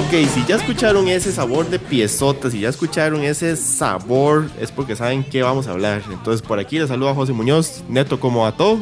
[0.00, 4.96] Ok, si ya escucharon ese sabor de piezotas, si ya escucharon ese sabor, es porque
[4.96, 6.02] saben qué vamos a hablar.
[6.10, 7.84] Entonces, por aquí les saluda José Muñoz.
[7.86, 8.78] Neto, ¿cómo va todo?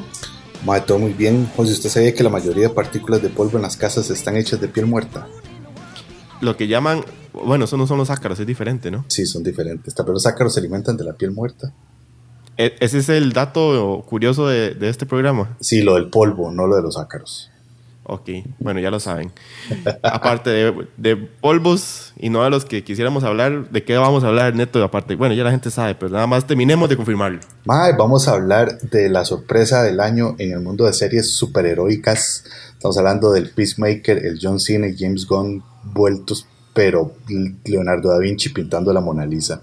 [0.65, 1.51] Ma, todo muy bien.
[1.57, 4.61] José, ¿usted sabía que la mayoría de partículas de polvo en las casas están hechas
[4.61, 5.27] de piel muerta?
[6.41, 9.05] Lo que llaman, bueno, eso no son los ácaros, es diferente, ¿no?
[9.09, 9.95] Sí, son diferentes.
[9.95, 11.75] Pero los ácaros se alimentan de la piel muerta.
[12.57, 15.57] E, ese es el dato curioso de, de este programa.
[15.59, 17.51] Sí, lo del polvo, no lo de los ácaros.
[18.11, 19.31] Ok, bueno, ya lo saben.
[20.03, 20.49] aparte
[20.97, 24.83] de, polvos y no de los que quisiéramos hablar, ¿de qué vamos a hablar, Neto?
[24.83, 27.41] Aparte, bueno, ya la gente sabe, pero nada más terminemos de confirmarlo.
[27.67, 32.45] Mae, vamos a hablar de la sorpresa del año en el mundo de series superheroicas.
[32.73, 37.13] Estamos hablando del Peacemaker, el John Cena y James Gunn vueltos, pero
[37.67, 39.61] Leonardo da Vinci pintando la Mona Lisa.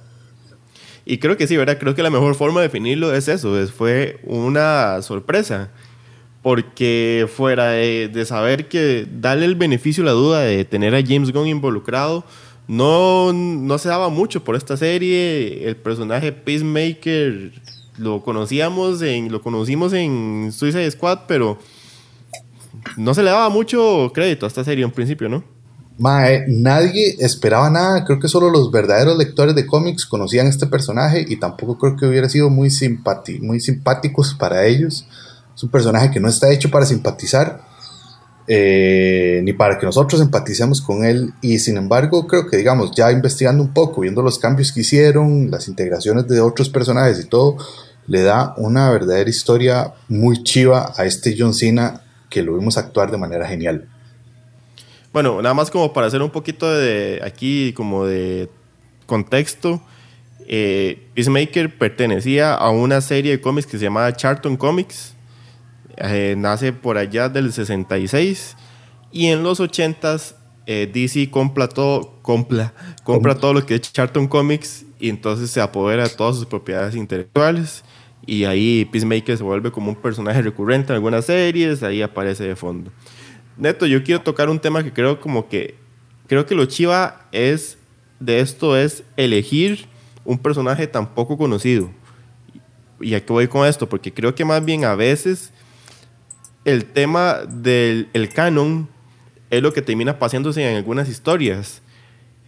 [1.03, 1.79] Y creo que sí, ¿verdad?
[1.79, 5.71] Creo que la mejor forma de definirlo es eso, es, fue una sorpresa
[6.45, 11.31] porque fuera de, saber que darle el beneficio a la duda de tener a James
[11.33, 12.23] Gunn involucrado,
[12.67, 15.67] no, no se daba mucho por esta serie.
[15.67, 17.51] El personaje Peacemaker
[17.97, 21.57] lo conocíamos en, lo conocimos en Suicide Squad, pero
[22.95, 25.43] no se le daba mucho crédito a esta serie en principio, ¿no?
[25.97, 31.25] Mae, nadie esperaba nada, creo que solo los verdaderos lectores de cómics conocían este personaje
[31.27, 32.69] y tampoco creo que hubiera sido muy,
[33.41, 35.07] muy simpáticos para ellos.
[35.55, 37.61] Es un personaje que no está hecho para simpatizar,
[38.47, 41.33] eh, ni para que nosotros empaticemos con él.
[41.41, 45.49] Y sin embargo, creo que, digamos, ya investigando un poco, viendo los cambios que hicieron,
[45.49, 47.57] las integraciones de otros personajes y todo,
[48.07, 53.09] le da una verdadera historia muy chiva a este John Cena que lo vimos actuar
[53.09, 53.87] de manera genial.
[55.13, 58.49] Bueno, nada más como para hacer un poquito de aquí, como de
[59.05, 59.81] contexto.
[60.47, 65.14] Eh, Peacemaker pertenecía a una serie de cómics que se llamaba Charlton Comics
[65.97, 68.55] eh, nace por allá del 66
[69.11, 70.35] y en los 80s
[70.67, 72.73] eh, DC compra todo, compra,
[73.03, 76.95] compra todo lo que es Charlton Comics y entonces se apodera de todas sus propiedades
[76.95, 77.83] intelectuales
[78.25, 82.55] y ahí Peacemaker se vuelve como un personaje recurrente en algunas series, ahí aparece de
[82.55, 82.91] fondo.
[83.57, 85.75] Neto, yo quiero tocar un tema que creo como que
[86.27, 87.77] creo que lo chiva es
[88.19, 89.87] de esto es elegir
[90.23, 91.89] un personaje tan poco conocido.
[92.99, 95.51] Y aquí voy con esto, porque creo que más bien a veces
[96.65, 98.89] el tema del canon
[99.51, 101.81] es lo que termina pasándose en algunas historias.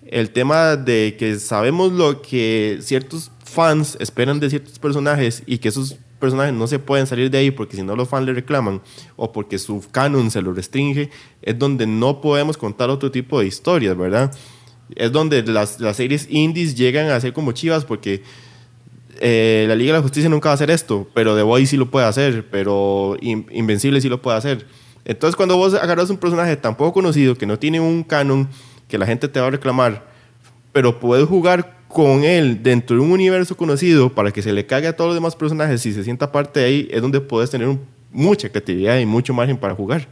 [0.06, 5.70] El tema de que sabemos lo que ciertos fans esperan de ciertos personajes y que
[5.70, 8.82] esos personajes no se pueden salir de ahí porque si no los fans le reclaman
[9.16, 11.12] o porque su canon se lo restringe,
[11.44, 14.34] es donde no podemos contar otro tipo de historias, ¿verdad?
[14.96, 18.24] Es donde las, las series indies llegan a ser como chivas porque
[19.20, 21.78] eh, la Liga de la Justicia nunca va a hacer esto, pero The Boy sí
[21.78, 24.66] lo puede hacer, pero Invencible sí lo puede hacer.
[25.06, 28.48] Entonces, cuando vos agarras un personaje tan poco conocido, que no tiene un canon,
[28.88, 30.06] que la gente te va a reclamar,
[30.74, 34.88] pero puedes jugar con él dentro de un universo conocido para que se le cague
[34.88, 37.78] a todos los demás personajes y se sienta parte de ahí, es donde puedes tener
[38.12, 40.08] mucha creatividad y mucho margen para jugar.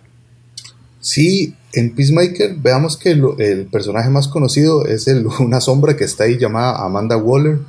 [1.02, 6.24] Sí, en Peacemaker veamos que el personaje más conocido es el, una sombra que está
[6.24, 7.60] ahí llamada Amanda Waller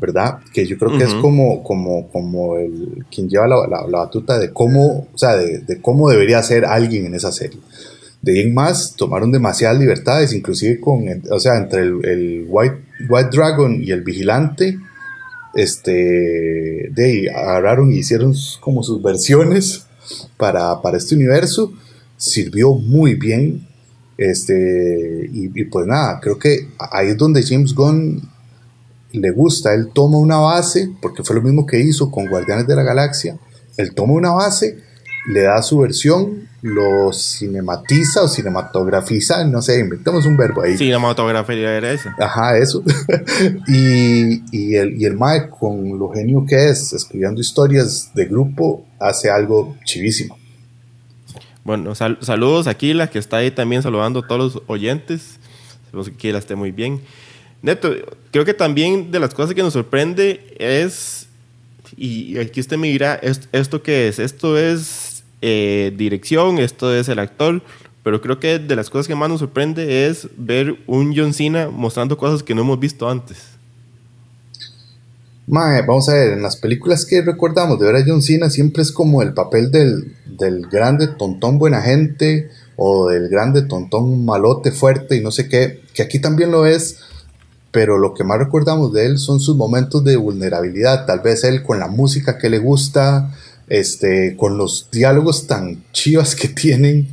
[0.00, 0.38] ¿verdad?
[0.52, 4.52] Que yo creo que es como, como, como el, quien lleva la, la, batuta de
[4.52, 7.58] cómo, o sea, de, de, cómo debería ser alguien en esa serie.
[8.22, 12.76] De ahí en más, tomaron demasiadas libertades, inclusive con, o sea, entre el, el White,
[13.08, 14.78] White Dragon y el Vigilante,
[15.54, 19.86] este, de ahí agarraron y hicieron como sus versiones
[20.36, 21.72] para, para este universo,
[22.16, 23.66] sirvió muy bien,
[24.16, 28.22] este, y, y pues nada, creo que ahí es donde James Gunn
[29.12, 32.76] le gusta, él toma una base, porque fue lo mismo que hizo con Guardianes de
[32.76, 33.38] la Galaxia,
[33.76, 34.78] él toma una base,
[35.28, 40.76] le da su versión, lo cinematiza o cinematografiza, no sé, inventamos un verbo ahí.
[40.76, 42.08] Cinematografía era eso.
[42.18, 42.82] Ajá, eso.
[43.68, 48.84] y, y, el, y el Mae, con lo genio que es, escribiendo historias de grupo,
[48.98, 50.36] hace algo chivísimo.
[51.64, 55.38] Bueno, saludos a Kila, que está ahí también saludando a todos los oyentes.
[55.84, 57.02] Esperemos que Kila esté muy bien.
[57.62, 57.92] Neto,
[58.30, 61.26] creo que también de las cosas que nos sorprende es,
[61.96, 63.20] y aquí usted me dirá,
[63.52, 64.18] ¿esto qué es?
[64.18, 67.62] Esto es eh, dirección, esto es el actor,
[68.04, 71.68] pero creo que de las cosas que más nos sorprende es ver un John Cena
[71.68, 73.38] mostrando cosas que no hemos visto antes.
[75.48, 78.82] Mae, vamos a ver, en las películas que recordamos de ver a John Cena siempre
[78.82, 84.72] es como el papel del, del grande tontón buena gente o del grande tontón malote
[84.72, 87.00] fuerte y no sé qué, que aquí también lo es,
[87.70, 91.62] pero lo que más recordamos de él son sus momentos de vulnerabilidad, tal vez él
[91.62, 93.34] con la música que le gusta,
[93.68, 97.08] este, con los diálogos tan chivas que tienen,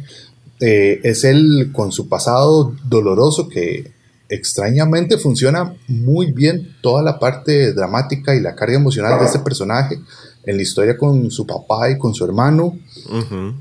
[0.59, 3.93] eh, es él con su pasado doloroso que
[4.29, 9.99] extrañamente funciona muy bien toda la parte dramática y la carga emocional de este personaje
[10.45, 12.77] en la historia con su papá y con su hermano.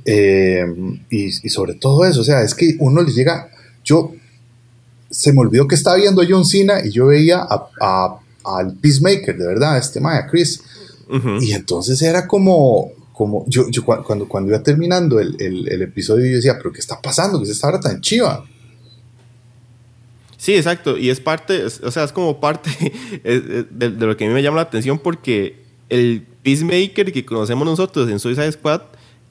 [0.04, 0.64] Eh,
[1.10, 3.50] y, sobre todo eso, o sea, es que uno le llega,
[3.82, 4.12] yo
[5.14, 9.36] se me olvidó que estaba viendo a John Cena y yo veía a, al Peacemaker,
[9.36, 10.62] de verdad, este Maya, Chris.
[11.40, 16.36] Y entonces era como, como yo, yo cuando, cuando iba terminando el, el, episodio, yo
[16.36, 17.38] decía, pero ¿qué está pasando?
[17.38, 18.44] ¿Qué es esta hora tan chiva?
[20.36, 20.98] Sí, exacto.
[20.98, 22.70] Y es parte, o sea, es como parte
[23.22, 27.64] de, de, lo que a mí me llama la atención porque el Peacemaker que conocemos
[27.64, 28.82] nosotros en Suicide Squad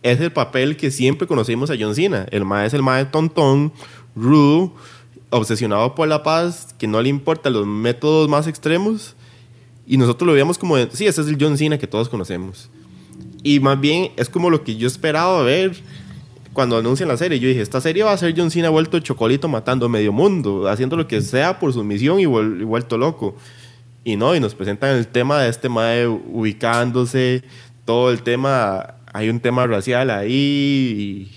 [0.01, 2.25] es el papel que siempre conocimos a John Cena.
[2.31, 3.73] El mae es el mae tontón,
[4.15, 4.71] rude,
[5.33, 9.15] obsesionado por la paz, que no le importan los métodos más extremos.
[9.85, 12.69] Y nosotros lo veíamos como, sí, ese es el John Cena que todos conocemos.
[13.43, 15.75] Y más bien es como lo que yo esperaba ver
[16.53, 17.39] cuando anuncian la serie.
[17.39, 20.95] Yo dije, esta serie va a ser John Cena vuelto chocolito matando medio mundo, haciendo
[20.95, 23.35] lo que sea por su misión y, vuelto loco.
[24.05, 27.43] Y no, y nos presentan el tema de este mae ubicándose,
[27.85, 31.31] todo el tema, hay un tema racial ahí,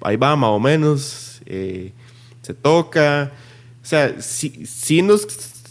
[0.00, 1.92] ahí va más o menos, eh,
[2.44, 3.32] se toca.
[3.82, 5.26] O sea, sí, nos,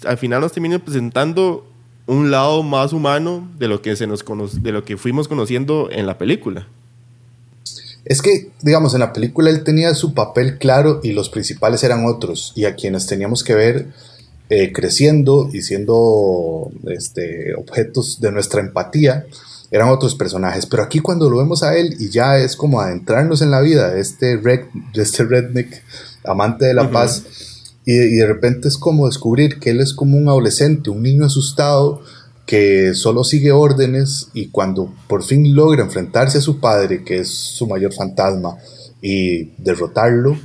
[0.06, 1.68] al final nos terminan presentando
[2.06, 4.24] un lado más humano de lo que, se nos
[4.62, 6.68] de lo que fuimos conociendo en la película.
[8.06, 12.06] Es que, digamos, en la película él tenía su papel claro y los principales eran
[12.06, 13.88] otros, y a quienes teníamos que ver
[14.50, 19.26] eh, creciendo y siendo este, objetos de nuestra empatía,
[19.72, 20.66] eran otros personajes.
[20.66, 23.92] Pero aquí cuando lo vemos a él y ya es como adentrarnos en la vida
[23.92, 25.82] de este, red, de este redneck,
[26.26, 27.24] amante de la paz,
[27.86, 31.26] y, y, de repente es como descubrir que él es como un adolescente, un niño
[31.26, 32.02] asustado
[32.46, 37.30] que solo sigue órdenes y cuando por fin logra enfrentarse a su padre, que es
[37.30, 38.58] su mayor fantasma,
[39.06, 40.38] y derrotarlo,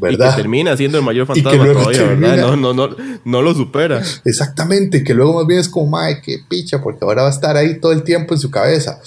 [0.00, 0.28] ¿verdad?
[0.28, 2.36] Y que termina siendo el mayor fantasma todavía, ¿verdad?
[2.36, 4.00] No, no, no, no lo supera.
[4.24, 7.56] Exactamente, que luego más bien es como, madre, qué picha, porque ahora va a estar
[7.56, 9.00] ahí todo el tiempo en su cabeza.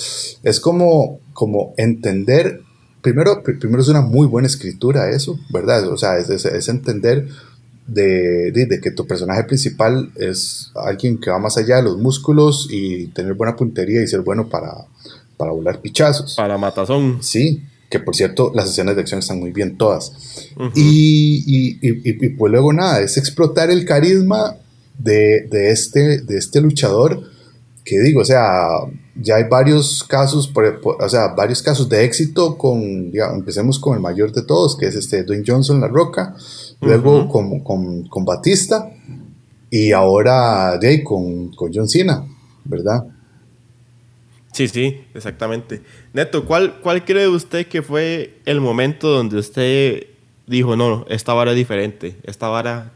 [0.44, 2.64] Es como, como entender,
[3.02, 5.88] primero, primero es una muy buena escritura eso, ¿verdad?
[5.90, 7.28] O sea, es, es, entender
[7.88, 12.68] de, de, que tu personaje principal es alguien que va más allá de los músculos
[12.70, 14.86] y tener buena puntería y ser bueno para,
[15.38, 16.36] para volar pichazos.
[16.36, 17.22] Para matazón.
[17.22, 20.14] Sí, que por cierto las escenas de acción están muy bien todas.
[20.76, 24.56] y, y, pues luego nada, es explotar el carisma
[24.98, 27.24] de, de, este, de este luchador,
[27.84, 28.68] que digo, o sea,
[29.16, 30.52] ya hay varios casos,
[30.84, 34.88] o sea, varios casos de éxito con, digamos, empecemos con el mayor de todos, que
[34.88, 36.36] es este Dwayne Johnson, La Roca,
[36.80, 38.90] luego con, con, con, Batista
[39.70, 42.26] y ahora de con, con John Cena,
[42.64, 43.06] ¿verdad?
[44.54, 45.82] Sí, sí, exactamente.
[46.14, 50.08] Neto, ¿cuál, ¿cuál cree usted que fue el momento donde usted
[50.48, 52.94] dijo, no, esta vara es diferente, esta vara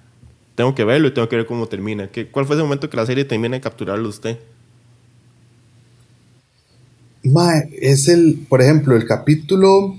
[0.55, 2.07] tengo que verlo y tengo que ver cómo termina?
[2.07, 4.39] ¿Qué, ¿Cuál fue ese momento que la serie termina de capturarlo usted?
[7.79, 9.95] Es el, por ejemplo, el capítulo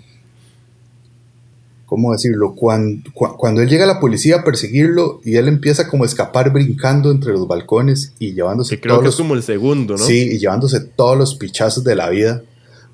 [1.87, 2.55] ¿cómo decirlo?
[2.55, 6.53] Cuando, cuando él llega a la policía a perseguirlo y él empieza como a escapar
[6.53, 8.81] brincando entre los balcones y llevándose...
[8.81, 10.05] creo que es como el segundo, ¿no?
[10.05, 12.43] Sí, y llevándose todos los pichazos de la vida,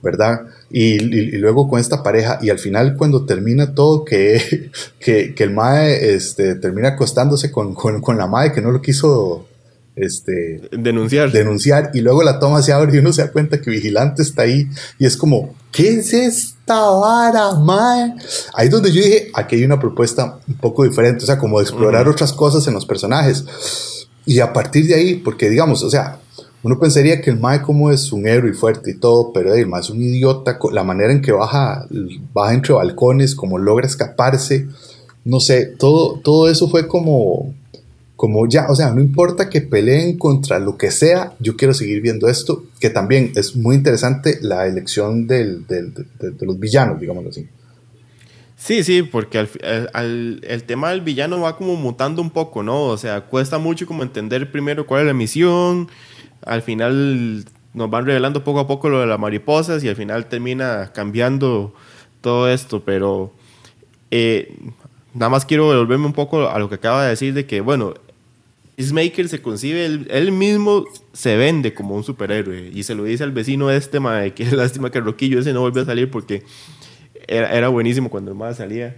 [0.03, 0.43] ¿verdad?
[0.71, 0.99] Y,
[1.39, 6.55] luego con esta pareja, y al final cuando termina todo, que, que, el Mae este,
[6.57, 9.47] termina acostándose con, con, la Mae que no lo quiso
[9.97, 11.31] este, denunciar.
[11.33, 14.43] denunciar y luego la toma se abre y uno se da cuenta que Vigilante está
[14.43, 14.69] ahí
[14.99, 18.15] y es como, ¿qué es esta vara, mae?
[18.55, 21.59] Ahí es donde yo dije, aquí hay una propuesta un poco diferente, o sea, como
[21.59, 23.45] de explorar otras cosas en los personajes.
[24.25, 26.21] Y a partir de ahí, porque digamos, o sea,
[26.63, 29.81] uno pensaría que el mae como es un héroe fuerte y todo, pero el mae
[29.81, 31.87] es un idiota, la manera en que baja,
[32.33, 34.69] baja entre balcones, como logra escaparse,
[35.25, 37.53] no sé, todo, todo eso fue como
[38.23, 42.01] como ya, o sea, no importa que peleen contra lo que sea, yo quiero seguir
[42.01, 47.31] viendo esto, que también es muy interesante la elección del, del, de, los villanos, digámoslo
[47.31, 47.49] así.
[48.55, 49.39] Sí, sí, porque
[49.93, 52.85] al, el tema del villano va como mutando un poco, ¿no?
[52.85, 55.89] O sea, cuesta mucho como entender primero cuál es la misión,
[56.47, 60.27] al final nos van revelando poco a poco lo de las mariposas y al final
[60.27, 61.75] termina cambiando
[62.21, 63.33] todo esto, pero
[64.13, 64.57] eh,
[65.13, 67.95] nada más quiero devolverme un poco a lo que acaba de decir de que, bueno,
[68.77, 73.33] Peacemaker se concibe, él, mismo se vende como un superhéroe y se lo dice al
[73.33, 76.43] vecino este, mae, que lástima que Roquillo ese no volvió a salir porque
[77.29, 78.97] era, buenísimo cuando el mae salía.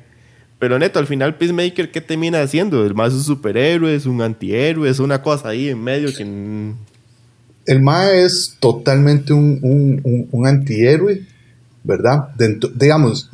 [0.58, 2.86] Pero neto, al final Peacemaker, ¿qué termina haciendo?
[2.86, 6.22] El mae es un superhéroe, es un antihéroe, es una cosa ahí en medio que...
[7.66, 11.22] El mae es totalmente un, un, antihéroe,
[11.82, 12.28] ¿verdad?
[12.74, 13.30] digamos,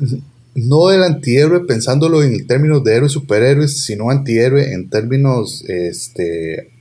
[0.53, 6.71] no del antihéroe pensándolo en términos de héroes superhéroes, sino antihéroe en términos este,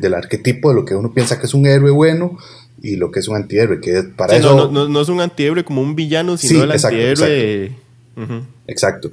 [0.00, 2.38] del arquetipo de lo que uno piensa que es un héroe bueno
[2.82, 3.80] y lo que es un antihéroe.
[3.80, 4.70] Que para eso...
[4.70, 7.72] no, es un antihéroe como un villano, sino el antihéroe.
[8.66, 9.10] Exacto.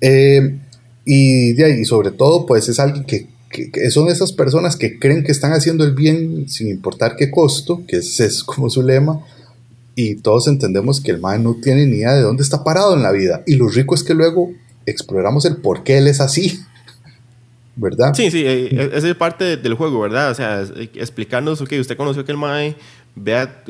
[0.00, 0.58] Eh,
[1.04, 3.26] y, de ahí, sobre todo, pues es alguien que,
[3.90, 7.96] son esas personas que creen que están haciendo el bien sin importar qué costo, que
[7.96, 9.20] ese es como su lema
[10.00, 13.02] y todos entendemos que el man no tiene ni idea de dónde está parado en
[13.02, 13.42] la vida.
[13.46, 14.50] Y lo rico es que luego
[14.86, 16.60] exploramos el por qué él es así.
[17.76, 18.14] ¿Verdad?
[18.14, 20.30] Sí, sí, eh, eh, esa es parte del juego, ¿verdad?
[20.30, 22.76] O sea, eh, explicarnos, ok, usted conoció que el mae,
[23.14, 23.62] vea,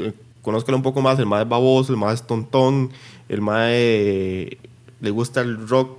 [0.43, 2.91] conózcalo un poco más, el mae es baboso, el mae es tontón,
[3.29, 4.59] el mae
[5.01, 5.99] le gusta el rock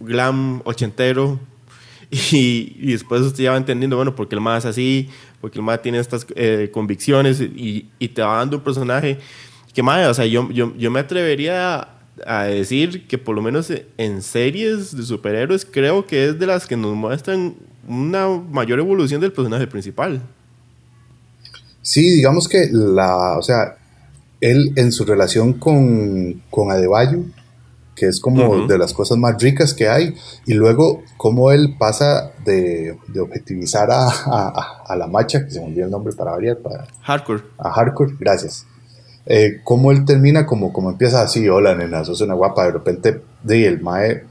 [0.00, 1.38] glam ochentero,
[2.10, 5.08] y, después usted ya va entendiendo, bueno, porque el mae es así,
[5.40, 6.26] porque el mae tiene estas
[6.72, 9.18] convicciones, y, y, te va dando un personaje
[9.76, 11.86] que madre, o sea, yo, yo, yo me atrevería
[12.26, 16.66] a, decir que por lo menos en series de superhéroes creo que es de las
[16.66, 17.56] que nos muestran
[17.86, 20.22] una mayor evolución del personaje principal.
[21.82, 23.76] Sí, digamos que la, o sea,
[24.40, 27.24] él en su relación con, con Adebayo,
[27.94, 30.14] que es como de las cosas más ricas que hay,
[30.46, 34.08] y luego cómo él pasa de, de objetivizar a,
[34.86, 36.86] a, la macha, que se me olvidó el nombre para variar, para...
[37.02, 37.42] Hardcore.
[37.58, 38.66] A Hardcore, gracias
[39.26, 43.20] eh, cómo él termina como, como empieza así, hola nena, sos una guapa, de repente,
[43.42, 44.22] de el mae,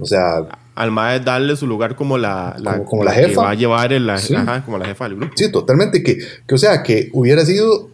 [0.00, 0.46] o sea...
[0.74, 3.28] Al mae darle su lugar como la, como, la, jefa.
[3.28, 5.34] Que va a llevar el, ajá, como la jefa del grupo.
[5.36, 7.90] Sí, totalmente, que, que, o sea, que hubiera sido,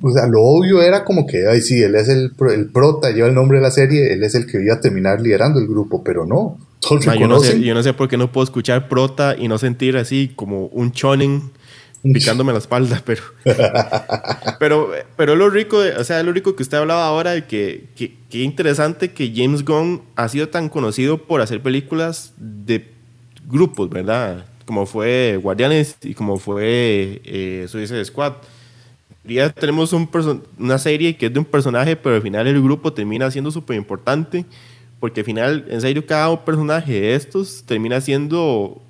[0.00, 3.28] o sea, lo obvio era como que, ay, sí, él es el, el prota, lleva
[3.28, 6.02] el nombre de la serie, él es el que iba a terminar liderando el grupo,
[6.02, 6.56] pero no.
[6.80, 9.58] Todos yo, no sé, yo no sé por qué no puedo escuchar prota y no
[9.58, 11.50] sentir así como un choning
[12.02, 13.22] picándome la espalda, pero,
[14.58, 18.42] pero, pero lo rico, o sea, lo rico que usted hablaba ahora de que, que,
[18.42, 22.88] interesante que James Gunn ha sido tan conocido por hacer películas de
[23.48, 24.46] grupos, ¿verdad?
[24.64, 28.34] Como fue Guardianes y como fue eh, Suicide Squad.
[29.24, 30.08] Ya tenemos un
[30.58, 33.76] una serie que es de un personaje, pero al final el grupo termina siendo súper
[33.76, 34.46] importante,
[35.00, 38.82] porque al final, en serio, cada personaje de estos termina siendo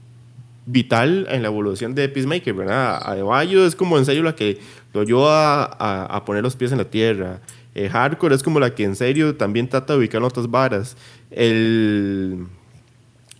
[0.68, 3.00] vital en la evolución de Peacemaker, ¿verdad?
[3.02, 4.58] Adebayo es como en serio la que
[4.92, 7.40] lo ayuda a, a, poner los pies en la tierra.
[7.74, 10.96] Eh, Hardcore es como la que en serio también trata de ubicar otras varas.
[11.30, 12.46] El.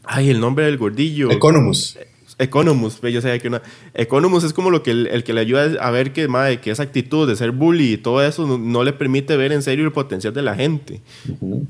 [0.05, 1.31] Ay, el nombre del gordillo.
[1.31, 1.99] Economus.
[2.39, 3.63] Economus, pues, yo sabía que una.
[3.95, 6.85] Economus es como lo que el, que le ayuda a ver que, madre, que esa
[6.85, 10.33] actitud de ser bully y todo eso no, le permite ver en serio el potencial
[10.33, 11.01] de la gente.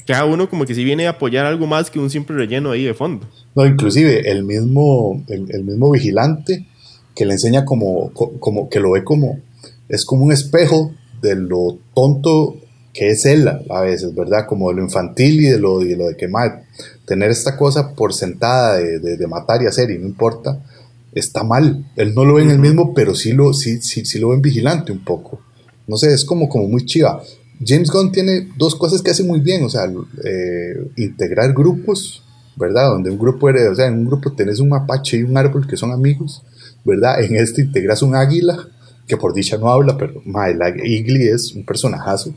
[0.07, 2.85] Cada uno como que si viene a apoyar algo más que un simple relleno ahí
[2.85, 3.27] de fondo.
[3.59, 6.65] No, inclusive el mismo, el, mismo vigilante
[7.13, 9.41] que le enseña como, como, que lo ve como,
[9.89, 12.55] es como un espejo de lo tonto
[12.95, 14.47] que es él a veces, ¿verdad?
[14.49, 16.67] Como de lo infantil y de lo, de, lo de que mal
[17.05, 20.65] tener esta cosa por sentada de, matar y hacer y no importa,
[21.13, 21.85] está mal.
[21.97, 24.41] Él no lo ve en el mismo, pero sí lo, sí, sí, sí lo ven
[24.41, 25.41] vigilante un poco.
[25.89, 27.21] No sé, es como, como muy chiva.
[27.67, 29.93] James Gunn tiene dos cosas que hace muy bien, o sea,
[30.25, 32.23] eh, integrar grupos,
[32.59, 32.89] ¿verdad?
[32.91, 35.77] Donde un grupo o sea, en un grupo tenés un mapache y un árbol que
[35.77, 36.43] son amigos,
[36.85, 37.23] ¿verdad?
[37.23, 38.59] En este integras un águila,
[39.07, 42.35] que por dicha no habla, pero ma, el Igli es un personajazo.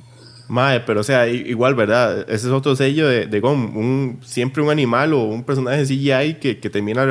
[0.47, 2.25] Mae, pero o sea, igual, ¿verdad?
[2.29, 3.77] Ese es otro sello de, de GOM.
[3.77, 7.05] Un, siempre un animal o un personaje CGI que, que termina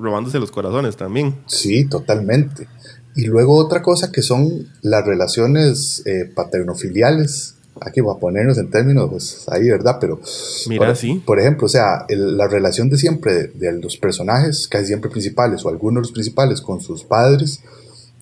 [0.00, 1.34] robándose los corazones también.
[1.46, 2.68] Sí, totalmente.
[3.14, 7.55] Y luego otra cosa que son las relaciones eh, paternofiliales.
[7.80, 9.98] Aquí va a ponernos en términos, pues ahí, ¿verdad?
[10.00, 10.20] Pero.
[10.68, 11.22] Mira, sí.
[11.24, 15.68] Por ejemplo, o sea, la relación de siempre de, los personajes, casi siempre principales, o
[15.68, 17.60] algunos de los principales, con sus padres,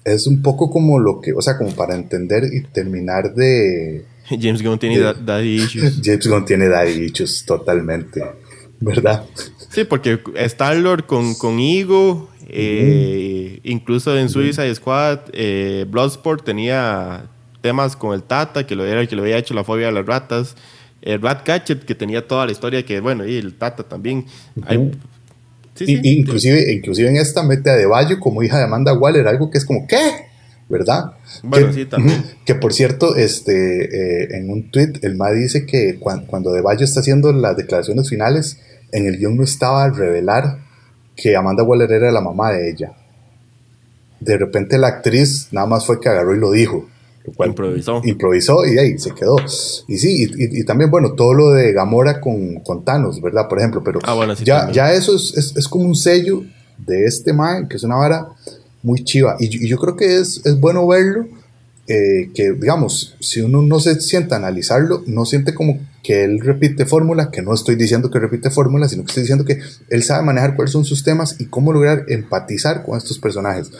[0.04, 4.62] es un poco como lo que, o sea, como para entender y terminar de James
[4.62, 6.00] Gunn tiene daddy issues.
[6.04, 8.22] James Gunn tiene daddy issues totalmente,
[8.80, 9.24] ¿verdad?
[9.70, 17.30] Sí, porque Star-Lord con, con Ego, eh, incluso en Suicide Squad, eh, Bloodsport tenía
[17.64, 20.04] temas con el Tata, que lo, era, que lo había hecho la fobia a las
[20.04, 20.54] ratas.
[21.00, 24.26] El Ratcatcher, que tenía toda la historia, que bueno, y el Tata también.
[25.80, 29.56] inclusive, inclusive en esta mete a De Bayo como hija de Amanda Waller, algo que
[29.56, 29.96] es como, ¿qué?
[30.68, 31.12] ¿verdad?
[31.42, 32.22] Bueno, que, sí, también.
[32.44, 33.54] Que por cierto, este,
[33.84, 38.10] eh, en un tweet, el MA dice que cuando, De Bayo está haciendo las declaraciones
[38.10, 38.58] finales,
[38.92, 40.58] en el guion no estaba al revelar
[41.16, 42.92] que Amanda Waller era la mamá de ella.
[44.20, 46.88] De repente la actriz nada más fue que agarró y lo dijo.
[47.46, 48.02] Improvisó.
[48.04, 49.36] Improvisó y ahí se quedó.
[49.88, 53.48] Y sí, y, también, bueno, todo lo de Gamora con, con Thanos, ¿verdad?
[53.48, 56.42] Por ejemplo, pero ah, ya, ya eso es, es, como un sello
[56.78, 58.28] de este man, que es una vara
[58.82, 59.36] muy chiva.
[59.40, 61.26] Y, yo creo que es, es bueno verlo,
[61.86, 66.40] eh, que digamos, si uno no se sienta a analizarlo, no siente como que él
[66.40, 70.02] repite fórmula, que no estoy diciendo que repite fórmula, sino que estoy diciendo que él
[70.02, 73.70] sabe manejar cuáles son sus temas y cómo lograr empatizar con estos personajes.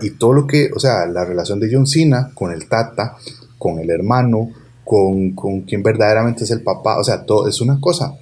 [0.00, 3.16] Y todo lo que, o sea, la relación de John Cena con el Tata,
[3.58, 4.50] con el hermano,
[4.84, 8.14] con, con quien verdaderamente es el papá, o sea, todo es una cosa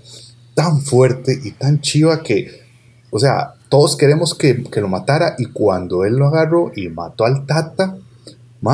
[0.54, 2.48] tan fuerte y tan chiva que,
[3.10, 7.24] o sea, todos queremos que, que lo matara y cuando él lo agarró y mató
[7.24, 7.96] al Tata,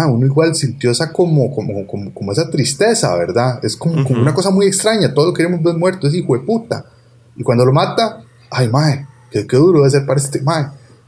[0.08, 3.64] uno igual sintió esa como, como, como, como esa tristeza, ¿verdad?
[3.64, 6.84] Es como, como, una cosa muy extraña, todos queremos ver muerto, es hijo de puta.
[7.36, 10.66] Y cuando lo mata, ay, mae, qué, qué duro debe ser para este mae.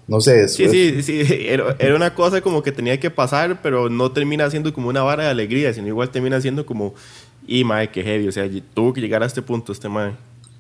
[0.09, 0.57] No sé, eso.
[0.57, 4.51] Sí, sí, sí, era, era, una cosa como que tenía que pasar, pero no termina
[4.51, 6.95] siendo como una vara de alegría, sino igual termina siendo como,
[7.47, 10.13] y mae, qué heavy, o sea, tuvo que llegar a este punto este mae.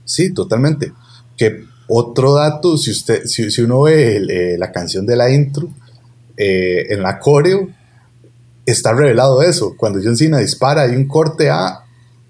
[0.05, 0.93] Sí, totalmente.
[1.37, 5.69] Que otro dato, si, usted, si, si uno ve eh, la canción de la intro,
[6.37, 7.69] eh, en la coreo,
[8.65, 9.75] está revelado eso.
[9.77, 11.85] Cuando John Cena dispara, hay un corte a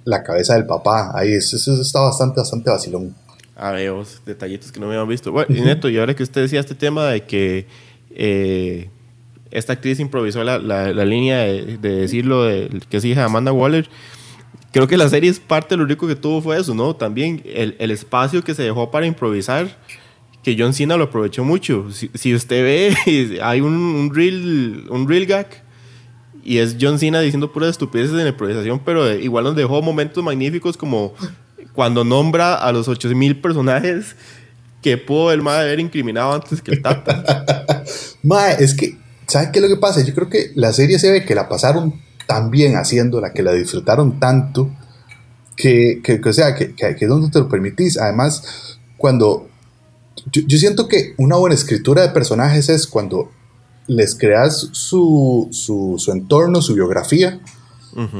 [0.04, 1.12] la cabeza del papá.
[1.14, 3.14] Ahí eso, está bastante, bastante vacilón.
[3.56, 3.92] A ver,
[4.24, 5.30] detallitos que no me visto.
[5.30, 7.66] Bueno, y Neto, y ahora que usted decía este tema de que
[8.10, 8.88] eh,
[9.50, 13.88] esta actriz improvisó la, la, línea de, decirlo de, que es hija de Amanda Waller,
[14.72, 16.96] creo que la serie es parte de lo rico que tuvo fue eso, ¿no?
[16.96, 19.78] También el, el espacio que se dejó para improvisar
[20.42, 21.90] que John Cena lo aprovechó mucho.
[21.92, 25.62] Si, si usted ve, hay un, un, un real gag
[26.44, 30.76] y es John Cena diciendo puras estupideces en improvisación, pero igual nos dejó momentos magníficos
[30.76, 31.14] como
[31.74, 34.16] cuando nombra a los 8000 personajes
[34.82, 37.84] que pudo el MAE haber incriminado antes que el Tata.
[38.22, 40.02] mae, es que, ¿sabes qué es lo que pasa?
[40.02, 43.52] Yo creo que la serie se ve que la pasaron tan bien haciéndola, que la
[43.52, 44.70] disfrutaron tanto,
[45.56, 47.98] que, que, o sea, que, que, que donde te lo permitís.
[47.98, 49.48] Además, cuando.
[50.30, 53.30] Yo, yo siento que una buena escritura de personajes es cuando
[53.86, 57.40] les creas su, su, su entorno, su biografía,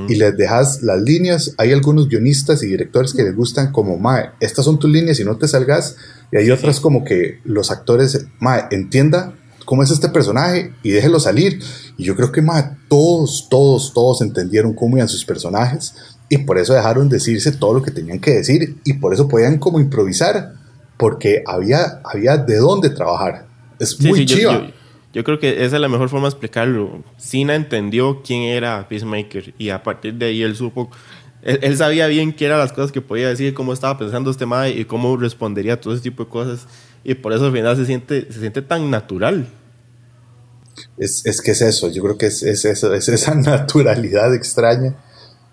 [0.08, 1.54] y les dejas las líneas.
[1.58, 5.24] Hay algunos guionistas y directores que les gustan como, Mae, estas son tus líneas y
[5.24, 5.96] no te salgas.
[6.30, 11.20] Y hay otras como que los actores, Mae, entienda cómo es este personaje y déjelo
[11.20, 11.60] salir.
[11.96, 15.94] Y yo creo que, Mae, todos, todos, todos entendieron cómo iban sus personajes
[16.28, 19.58] y por eso dejaron decirse todo lo que tenían que decir y por eso podían
[19.58, 20.54] como improvisar,
[20.96, 23.46] porque había, había de dónde trabajar.
[23.78, 24.81] Es muy chido yo
[25.24, 27.04] creo que esa es la mejor forma de explicarlo.
[27.18, 30.90] Cena entendió quién era Peacemaker y a partir de ahí él supo,
[31.42, 34.70] él, sabía bien qué eran las cosas que podía decir, cómo estaba pensando este mae
[34.70, 36.66] y cómo respondería a todo ese tipo de cosas.
[37.04, 39.48] Y por eso al final se siente, se siente tan natural.
[40.96, 44.96] Es, es que es eso, yo creo que es, es, eso, es esa naturalidad extraña,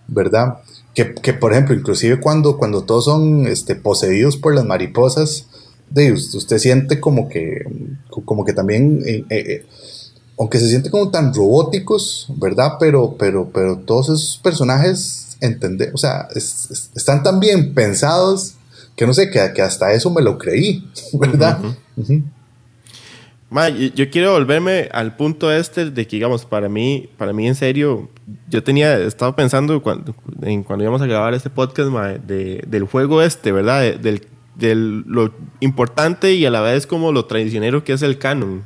[0.08, 0.60] ¿verdad?
[0.94, 5.48] Que, que, por ejemplo, inclusive cuando, cuando todos son este, poseídos por las mariposas,
[5.90, 7.64] de usted, siente como que,
[8.26, 9.66] como que también, eh, eh, eh,
[10.38, 12.74] aunque se siente como tan robóticos, ¿verdad?
[12.80, 18.56] Pero, pero, pero todos esos personajes, entender, o sea, están tan bien pensados
[18.96, 21.60] que no sé, que, que, hasta eso me lo creí, ¿verdad?
[23.96, 28.10] yo quiero volverme al punto este de que, digamos, para mí, para mí en serio,
[28.48, 31.90] yo tenía, estaba pensando cuando, en cuando íbamos a grabar este podcast,
[32.28, 33.96] de, del juego este, ¿verdad?
[33.96, 34.28] del
[34.60, 38.64] de lo importante y a la vez como lo traicionero que es el canon.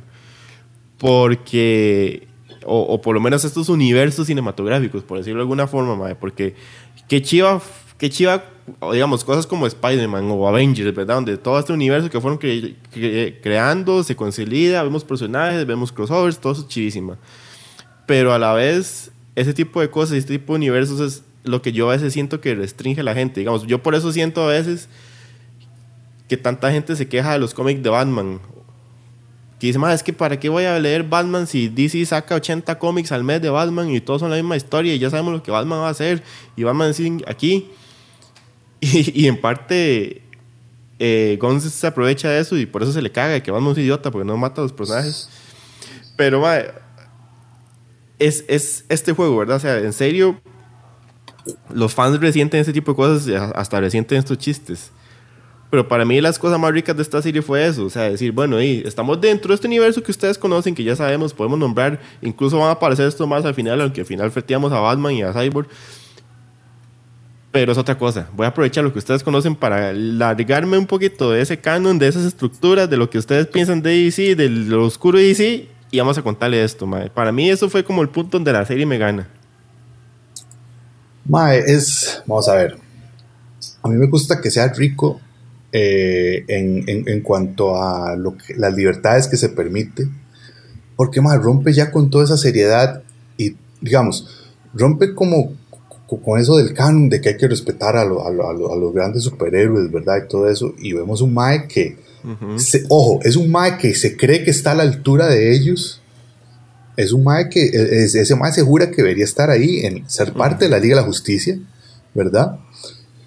[0.98, 2.26] Porque,
[2.64, 6.54] o, por lo menos estos universos cinematográficos, por decirlo de alguna forma, porque
[7.08, 7.60] qué chiva,
[7.98, 8.44] qué chiva,
[8.92, 11.16] digamos, cosas como Spider-Man o Avengers, ¿verdad?
[11.16, 12.38] Donde todo este universo que fueron
[13.42, 17.18] creando se consolida, vemos personajes, vemos crossovers, todo es chivísima.
[18.06, 21.72] Pero a la vez, ese tipo de cosas, este tipo de universos es lo que
[21.72, 23.40] yo a veces siento que restringe a la gente.
[23.40, 24.88] Digamos, yo por eso siento a veces
[26.34, 28.40] que tanta gente se queja de los cómics de Batman.
[29.60, 33.12] Que dice, es que para qué voy a leer Batman si DC saca 80 cómics
[33.12, 35.52] al mes de Batman y todos son la misma historia y ya sabemos lo que
[35.52, 36.22] Batman va a hacer
[36.56, 36.92] y Batman
[37.26, 37.70] aquí.
[38.86, 40.20] Y, en parte,
[40.98, 44.10] eh, se aprovecha de eso y por eso se le caga que Batman es idiota
[44.10, 45.30] porque no mata a los personajes.
[46.16, 46.44] Pero,
[48.18, 49.56] es, es este juego, ¿verdad?
[49.56, 50.38] O sea, en serio,
[51.72, 54.90] los fans resienten ese tipo de cosas, hasta resienten estos chistes.
[55.74, 58.30] Pero para mí las cosas más ricas de esta serie fue eso, o sea, decir,
[58.30, 61.98] bueno, y estamos dentro de este universo que ustedes conocen, que ya sabemos, podemos nombrar,
[62.22, 65.22] incluso van a aparecer esto más al final, aunque al final freteamos a Batman y
[65.24, 65.66] a Cyborg.
[67.50, 68.28] Pero es otra cosa.
[68.36, 72.06] Voy a aprovechar lo que ustedes conocen para largarme un poquito de ese canon, de
[72.06, 75.98] esas estructuras, de lo que ustedes piensan de DC, de lo oscuro de DC, y
[75.98, 77.10] vamos a contarle esto, mae.
[77.10, 79.28] Para mí eso fue como el punto donde la serie me gana.
[81.24, 82.76] Mae, es, vamos a ver.
[83.82, 85.20] A mí me gusta que sea rico
[85.76, 90.06] eh, en, en, cuanto a lo que, las libertades que se permite,
[90.94, 93.02] porque más rompe ya con toda esa seriedad
[93.36, 95.56] y, digamos, rompe como,
[96.06, 100.22] con eso del canon, de que hay que respetar a, los grandes superhéroes, ¿verdad?
[100.24, 100.76] Y todo eso.
[100.78, 101.96] Y vemos un Mae que,
[102.88, 106.00] ojo, es un Mae que se cree que está a la altura de ellos.
[106.96, 110.34] Es un Mae que, e, ese Mae se jura que debería estar ahí, en ser
[110.34, 111.58] parte de la Liga de la Justicia,
[112.14, 112.60] ¿verdad?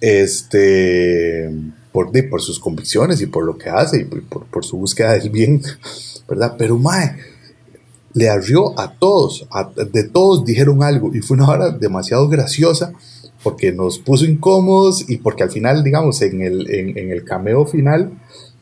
[0.00, 1.50] Este,
[1.92, 5.30] por, por sus convicciones y por lo que hace y por, por su búsqueda del
[5.30, 5.62] bien,
[6.28, 6.54] ¿verdad?
[6.58, 7.16] Pero Mae
[8.14, 9.46] le arrió a todos,
[9.92, 12.92] de todos dijeron algo y fue una hora demasiado graciosa
[13.42, 18.10] porque nos puso incómodos y porque al final, digamos, en el, en, el cameo final,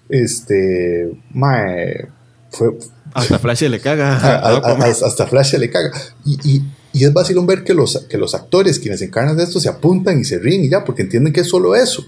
[0.09, 2.09] este, mae,
[2.51, 2.77] fue...
[3.15, 4.17] Hasta Flash le caga.
[4.83, 5.91] hasta Flash le caga.
[6.27, 6.63] Y, y,
[6.93, 10.21] y, es vacilón ver que los, que los actores, quienes encarnan de esto, se apuntan
[10.21, 12.05] y se ríen y ya, porque entienden que es solo eso.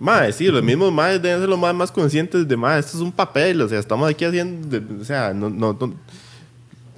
[0.00, 3.02] Mae, sí, los mismos maes deben ser los más, más conscientes de, mae, esto es
[3.02, 5.76] un papel, o sea, estamos aquí haciendo, o sea, no, no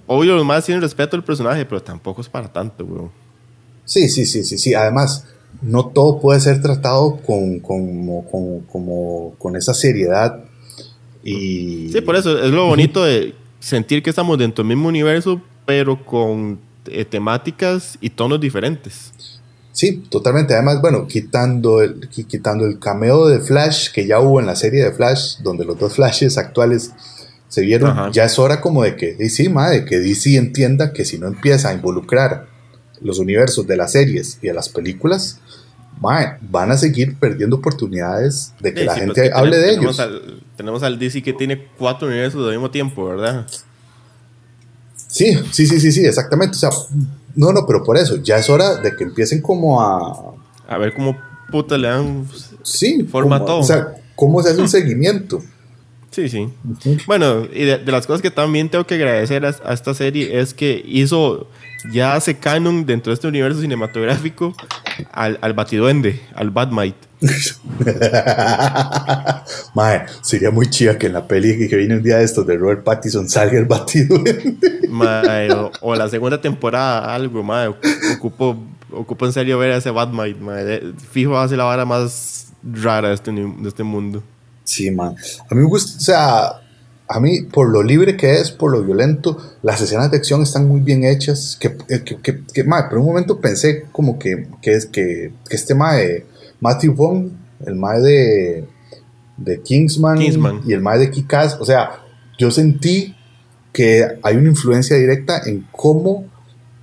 [0.06, 3.10] obvio, los más tienen respeto al personaje, pero tampoco es para tanto, weón.
[3.84, 4.74] Sí, sí, sí, sí, sí.
[4.74, 5.26] Además,
[5.60, 8.22] no todo puede ser tratado con, con,
[8.66, 10.44] como, con esa seriedad.
[11.24, 11.90] Y...
[11.92, 16.04] Sí, por eso es lo bonito de sentir que estamos dentro del mismo universo, pero
[16.04, 19.40] con eh, temáticas y tonos diferentes.
[19.72, 20.54] Sí, totalmente.
[20.54, 24.85] Además, bueno, quitando el, quitando el cameo de Flash que ya hubo en la serie
[24.85, 26.92] de Flash, donde los dos Flashes actuales
[27.48, 31.18] se vieron, ya es hora como de que, sí, de que DC entienda que si
[31.18, 32.46] no empieza a involucrar
[33.00, 35.38] los universos de las series y de las películas,
[36.00, 40.00] van a seguir perdiendo oportunidades de que la gente pues hable de ellos.
[40.00, 43.46] Al, tenemos al DC que tiene cuatro universos al mismo tiempo, ¿verdad?
[44.96, 46.56] Sí, sí, sí, sí, sí, exactamente.
[46.56, 46.70] O sea,
[47.35, 50.35] no, no, pero por eso, ya es hora de que empiecen como a...
[50.68, 51.16] A ver cómo
[51.51, 52.27] puta le dan
[52.62, 53.59] sí, forma todo.
[53.59, 55.42] O sea, cómo se hace un seguimiento.
[56.11, 56.49] Sí, sí.
[57.07, 60.83] Bueno, y de, las cosas que también tengo que agradecer a, esta serie es que
[60.87, 61.49] hizo,
[61.90, 64.55] ya hace canon dentro de este universo cinematográfico
[65.11, 67.12] al, al Batiduende, al Batmite.
[69.74, 72.56] Mae, sería muy chida que en la peli que viene un día de estos de
[72.56, 74.58] Robert Pattinson salga el Batiduende.
[74.88, 75.48] Mae,
[75.80, 77.68] o, la segunda temporada, algo, mae.
[78.16, 78.56] Ocupo,
[78.90, 80.94] ocupo en serio ver a ese Batmite, mae.
[81.11, 84.22] Fijo, hace la vara más rara de este, de este mundo.
[84.64, 85.14] Sí, man.
[85.50, 86.52] A mí me gusta, o sea,
[87.08, 90.66] a mí, por lo libre que es, por lo violento, las escenas de acción están
[90.66, 91.56] muy bien hechas.
[91.61, 95.56] Que, eh, que, que, que por un momento pensé como que, que es que, que
[95.56, 96.24] este mae,
[96.62, 97.33] Matthew Vaughn,
[97.66, 98.68] el mae de,
[99.37, 100.22] de Kingsman,
[100.64, 102.01] y el mae de Kikaz, o sea,
[102.38, 103.14] yo sentí
[103.72, 106.27] que hay una influencia directa en cómo,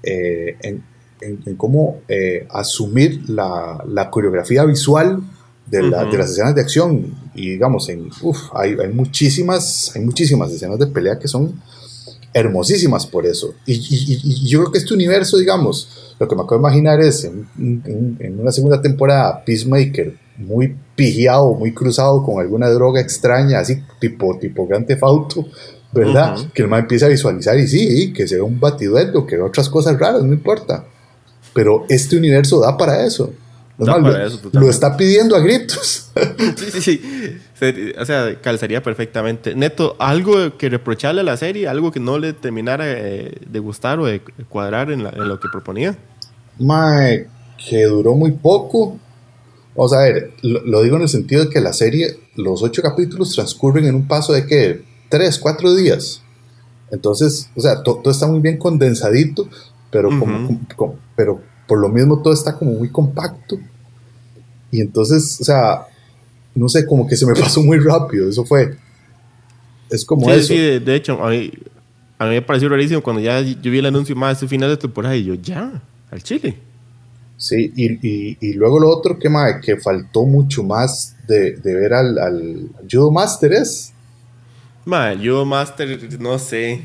[0.03, 0.83] eh, en,
[1.21, 5.21] en, cómo eh, asumir la, la coreografía visual
[5.67, 7.15] de, las escenas de acción.
[7.33, 8.09] Y digamos, en,
[8.53, 11.61] hay, hay, muchísimas, hay muchísimas escenas de pelea que son
[12.33, 13.53] hermosísimas por eso.
[13.65, 17.47] Y, yo creo que este universo, digamos, lo que me acabo de imaginar es en,
[18.39, 24.67] una segunda temporada, Peacemaker, muy pigiado, muy cruzado con alguna droga extraña, así tipo, tipo
[24.67, 25.45] Grande Fauto,
[25.91, 26.37] ¿verdad?
[26.53, 29.99] Que el man empieza a visualizar y sí, que sea un batiduelo, que otras cosas
[29.99, 30.85] raras, no importa.
[31.53, 33.33] Pero este universo da para eso
[33.79, 36.11] lo, está pidiendo a gritos.
[36.57, 37.93] sí, sí, sí.
[37.97, 39.55] O sea, calzaría perfectamente.
[39.55, 41.67] Neto, ¿algo que reprocharle a la serie?
[41.67, 45.97] ¿Algo que no le terminara eh, de gustar o de cuadrar en, lo que proponía?
[46.59, 47.27] Mae,
[47.69, 48.99] que duró muy poco.
[49.75, 53.33] Vamos a ver, lo, digo en el sentido de que la serie, los ocho capítulos
[53.33, 56.21] transcurren en un paso de que tres, cuatro días.
[56.91, 59.47] Entonces, o sea, todo está muy bien condensadito,
[59.89, 63.59] pero, como, pero por lo mismo todo está como muy compacto.
[64.71, 65.85] Y entonces, o sea,
[66.55, 68.75] no sé, como que se me pasó muy rápido, eso fue.
[69.89, 70.47] Es como sí, eso.
[70.47, 71.51] Sí, de, hecho, a mí,
[72.17, 74.77] a mí me pareció rarísimo cuando ya yo vi el anuncio más este final de
[74.77, 76.57] temporada y yo, ya, al Chile.
[77.37, 79.29] Sí, y, y, luego lo otro que,
[79.63, 83.93] que faltó mucho más de, de ver al, al, Judo Master es.
[84.83, 86.81] Ma, Judo Master, no sé.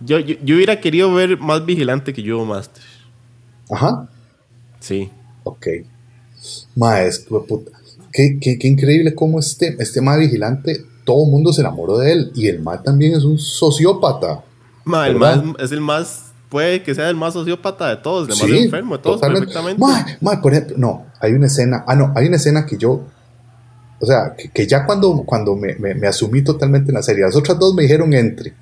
[0.00, 2.82] Yo, yo, yo, hubiera querido ver más vigilante que Judo Master.
[3.72, 4.08] Ajá.
[4.80, 5.10] Sí.
[5.44, 5.66] Ok.
[6.76, 7.72] Maestro, puta.
[8.12, 12.12] Qué, qué, qué, increíble cómo este, este ma vigilante, todo el mundo se enamoró de
[12.12, 12.32] él.
[12.34, 14.44] Y el ma también es un sociópata.
[14.84, 18.36] Ma, el ma es, el más, puede que sea el más sociópata de todos, el
[18.36, 19.80] más enfermo de todos, perfectamente.
[19.80, 23.04] Ma, ma, por ejemplo, no, hay una escena, ah, no, hay una escena que yo,
[24.00, 27.58] o sea, que, ya cuando, cuando me, me, asumí totalmente en la serie, las otras
[27.58, 28.52] dos me dijeron entre.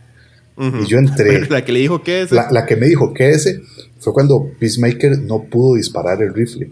[0.60, 1.46] Y yo entré.
[1.50, 2.34] la que le dijo que ese.
[2.34, 3.62] La, la, que me dijo que ese
[3.98, 6.70] fue cuando Peacemaker no pudo disparar el rifle.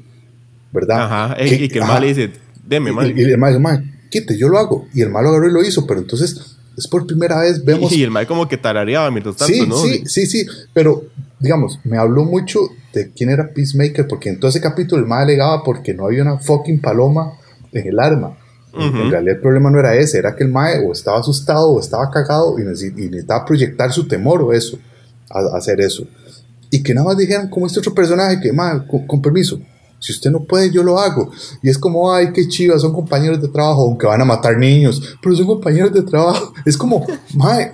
[0.72, 1.04] ¿Verdad?
[1.04, 2.30] Ajá, y que el mal le dice,
[2.66, 3.18] deme, mal.
[3.18, 4.86] Y, el mal dice, mal, quite, yo lo hago.
[4.92, 7.90] Y el mal lo agarró y lo hizo, pero entonces es por primera vez vemos.
[7.92, 9.76] Y el mal como que tarareaba mientras tanto, sí, ¿no?
[9.76, 11.04] Sí, sí, sí, pero,
[11.40, 12.60] digamos, me habló mucho
[12.92, 16.22] de quién era Peacemaker, porque en todo ese capítulo el mae alegaba porque no había
[16.22, 17.32] una fucking paloma
[17.72, 18.36] en el arma.
[18.78, 21.80] En realidad el problema no era ese, era que el mae o estaba asustado o
[21.80, 24.78] estaba cagado y, necesitaba proyectar su temor o eso,
[25.30, 26.06] a, hacer eso.
[26.70, 29.60] Y que nada más dijeran como este otro personaje que, mae, con, permiso,
[29.98, 31.30] si usted no puede, yo lo hago.
[31.62, 35.16] Y es como, ay, qué chiva, son compañeros de trabajo, aunque van a matar niños,
[35.22, 36.52] pero son compañeros de trabajo.
[36.64, 37.72] Es como, mae,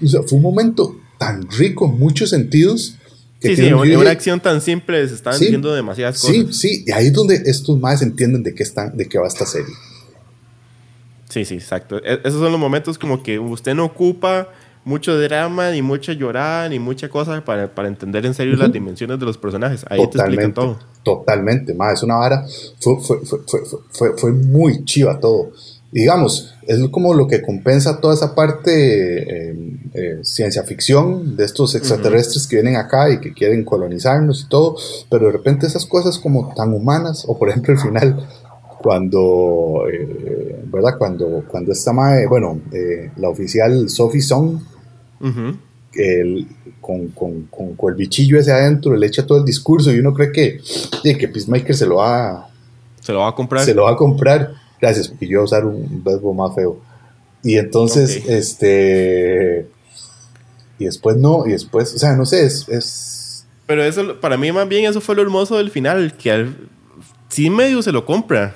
[0.00, 2.94] fue un momento tan rico en muchos sentidos.
[3.40, 6.34] Que sí, sí, una, acción tan simple, se están diciendo demasiadas cosas.
[6.34, 9.28] Sí, sí, y ahí es donde estos más entienden de qué, están, de qué va
[9.28, 9.72] esta serie.
[11.28, 11.98] Sí, sí, exacto.
[12.04, 14.48] E, esos son los momentos como que usted no ocupa
[14.84, 19.18] mucho drama, ni mucha llorada, ni mucha cosa para, para entender en serio las dimensiones
[19.18, 19.84] de los personajes.
[19.90, 20.78] Ahí te explican todo.
[21.02, 22.46] Totalmente, más es una vara.
[22.80, 23.40] Fue, fue, fue,
[23.90, 25.52] fue, fue muy chiva todo.
[25.90, 31.74] Digamos, es como lo que compensa toda esa parte eh, eh, ciencia ficción de estos
[31.74, 34.76] extraterrestres que vienen acá y que quieren colonizarnos y todo,
[35.08, 38.28] pero de repente esas cosas como tan humanas, o por ejemplo el final,
[38.78, 40.96] cuando, eh, ¿verdad?
[40.98, 42.60] Cuando, cuando esta madre, bueno,
[43.16, 44.60] la oficial Sophie Song,
[46.80, 47.42] con, con,
[47.76, 50.60] con, el bichillo ese adentro, le echa todo el discurso y uno cree que,
[51.02, 52.48] que Peacemaker se lo va
[53.00, 53.64] se lo va a comprar.
[53.64, 56.80] Se lo va a comprar Gracias, porque yo voy a usar un verbo más feo.
[57.42, 59.66] Y entonces, este.
[60.78, 64.68] Y después no, y después, o sea, no sé, es, Pero eso, para mí más
[64.68, 66.56] bien eso fue lo hermoso del final, que al,
[67.28, 68.54] sí medio se lo compra.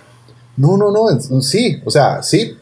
[0.57, 2.57] No, no, no, sí, o sea, sí.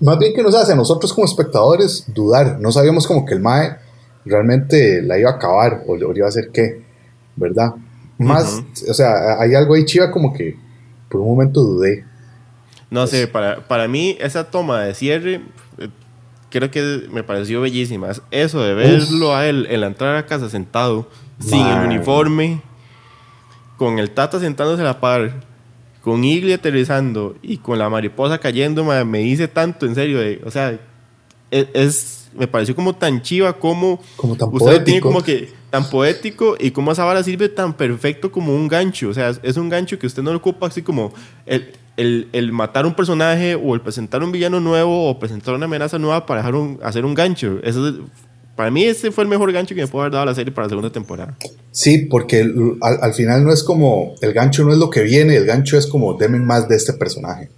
[0.00, 2.58] más bien que nos hace a nosotros como espectadores dudar.
[2.60, 3.76] No sabíamos como que el MAE
[4.24, 6.82] realmente la iba a acabar o, iba a hacer qué,
[7.36, 7.74] ¿verdad?
[8.16, 10.56] Más, o sea, hay algo ahí chiva como que
[11.10, 12.04] por un momento dudé.
[12.90, 15.42] No sé, para, para mí esa toma de cierre
[15.78, 15.88] eh,
[16.50, 18.10] creo que me pareció bellísima.
[18.30, 21.08] Eso de verlo a él en la entrada a casa sentado,
[21.40, 22.62] sin el uniforme,
[23.76, 25.40] con el Tata sentándose a la par,
[26.04, 30.20] con Igli aterrizando y con la mariposa cayendo, me dice tanto, en serio.
[30.44, 30.78] o sea,
[31.50, 34.84] e, es, me pareció como tan chiva como, como tan usted poético.
[34.84, 39.08] tiene como que tan poético y como esa vara sirve tan perfecto como un gancho.
[39.08, 41.14] O sea, es un gancho que usted no lo ocupa así como
[41.46, 45.64] el, el, el, matar un personaje o el presentar un villano nuevo o presentar una
[45.64, 47.60] amenaza nueva para dejar un, hacer un gancho.
[47.62, 47.94] Eso
[48.56, 50.66] para mí ese fue el mejor gancho que me pudo haber dado la serie para
[50.66, 51.36] la segunda temporada.
[51.72, 55.36] Sí, porque al, al, final no es como, el gancho no es lo que viene,
[55.36, 57.48] el gancho es como, denme más de este personaje.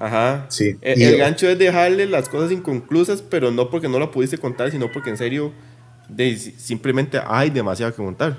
[0.00, 0.46] Ajá.
[0.48, 0.76] Sí.
[0.80, 4.90] El, gancho es dejarle las cosas inconclusas, pero no porque no la pudiste contar, sino
[4.92, 5.52] porque en serio
[6.08, 8.36] de, simplemente hay demasiado que contar.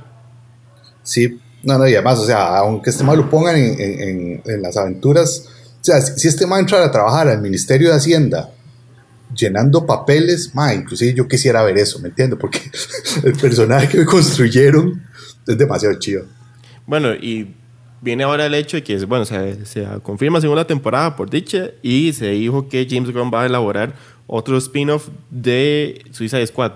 [1.04, 4.78] Sí, no, no, y además, o sea, aunque este mal lo pongan en, en, las
[4.78, 5.46] aventuras,
[5.82, 8.52] o sea, si, este mal entra a trabajar al Ministerio de Hacienda
[9.36, 12.40] llenando papeles, ma, inclusive yo quisiera ver eso, ¿me entiendes?
[12.40, 12.60] Porque
[13.24, 15.04] el personaje que me construyeron
[15.48, 16.26] es demasiado chido.
[16.86, 17.56] Bueno, y
[18.02, 22.14] viene ahora el hecho de que, bueno, se, se confirma segunda temporada por dicha y
[22.14, 23.94] se dijo que James Gunn va a elaborar
[24.28, 26.74] otro spin-off de Suicide Squad.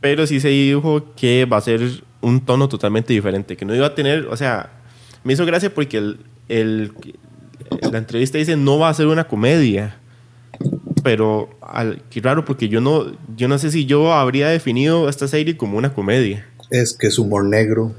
[0.00, 3.86] Pero sí se dijo que va a ser un tono totalmente diferente, que no iba
[3.86, 4.70] a tener, o sea,
[5.22, 6.92] me hizo gracia porque el, el,
[7.90, 9.98] la entrevista dice no va a ser una comedia,
[11.06, 13.04] pero al, qué raro porque yo no,
[13.36, 16.44] yo no sé si yo habría definido esta serie como una comedia.
[16.68, 17.94] Es que es humor negro,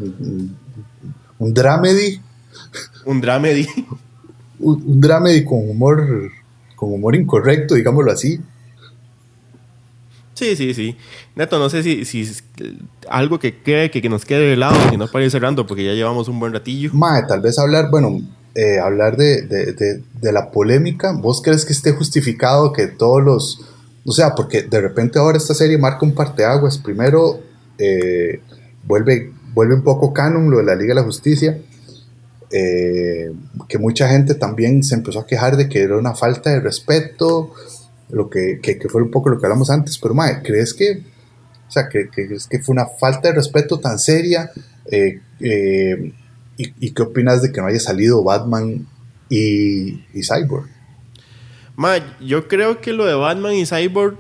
[1.40, 2.20] un, dramedy.
[3.06, 3.66] Un dramedy.
[4.60, 6.06] un, un dramedy con humor,
[6.76, 8.42] con humor incorrecto, digámoslo así.
[10.34, 10.98] Sí, sí, sí.
[11.34, 12.30] Neto, no sé si, si
[13.10, 15.94] algo que cree que, nos quede de lado, si no para ir cerrando, porque ya
[15.94, 16.92] llevamos un buen ratillo.
[16.94, 18.20] Mae, tal vez hablar, bueno,
[18.58, 21.12] eh, hablar de, de, de, la polémica.
[21.12, 23.62] ¿Vos crees que esté justificado que todos los.
[24.04, 26.80] O sea, porque de repente ahora esta serie marca un parteaguas.
[26.80, 27.40] Primero,
[27.78, 28.42] eh,
[28.84, 31.62] vuelve, vuelve un poco canon lo de la Liga de la Justicia.
[32.50, 33.32] Eh,
[33.70, 37.54] que mucha gente también se empezó a quejar de que era una falta de respeto
[38.10, 41.04] lo que, que, fue un poco lo que hablamos antes, pero mae, ¿crees que,
[41.68, 44.50] o sea, que, que fue una falta de respeto tan seria?
[44.90, 46.14] Eh, eh,
[46.58, 48.88] y, qué opinas de que no haya salido Batman
[49.30, 50.68] y, y Cyborg?
[51.76, 54.18] Mae, yo creo que lo de Batman y Cyborg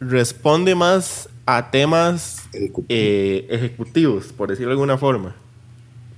[0.00, 2.48] responde más a temas
[2.88, 5.36] eh, ejecutivos, por decirlo de alguna forma.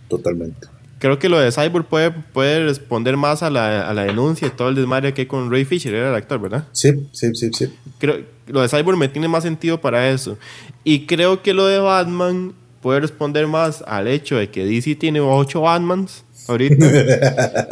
[0.09, 4.49] Totalmente creo que lo de Cyborg puede, puede responder más a la, a la denuncia
[4.49, 6.67] y todo el desmadre que hay con Ray Fisher, era el actor, ¿verdad?
[6.73, 7.73] Sí, sí, sí, sí.
[7.99, 10.39] Creo, lo de Cyborg me tiene más sentido para eso.
[10.85, 12.55] Y creo que lo de Batman
[12.87, 16.87] puede responder más al hecho de que DC tiene ocho Batmans ahorita.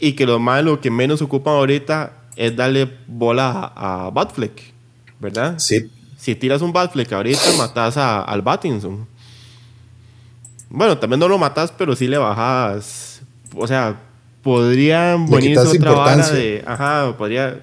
[0.00, 4.60] y que lo malo que menos ocupan ahorita es darle bola a, Batfleck,
[5.20, 5.60] ¿verdad?
[5.60, 5.88] Sí.
[6.18, 9.06] si tiras un Batfleck ahorita, matas a, al Battinson.
[10.70, 13.20] Bueno, también no lo matas, pero sí le bajas.
[13.54, 13.96] O sea,
[14.42, 16.64] podrían venirse otra vara de.
[16.66, 17.60] Ajá, podría.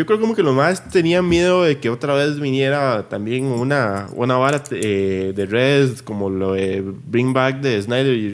[0.00, 4.08] Yo creo como que los más tenían miedo de que otra vez viniera también una,
[4.14, 8.32] una vara eh, de Reds, como lo de Bring Back de Snyder.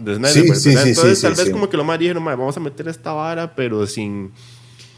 [0.00, 2.58] De Snyder sí, sí, sí, Entonces, tal vez como que los más dijeron, vamos a
[2.58, 4.32] meter esta vara, pero sin,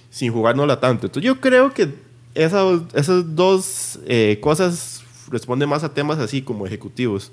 [0.08, 1.08] sin jugárnosla tanto.
[1.08, 1.92] Entonces, yo creo que
[2.34, 7.30] esas, esas dos eh, cosas responden más a temas así como ejecutivos.